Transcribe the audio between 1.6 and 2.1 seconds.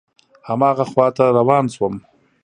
شوم.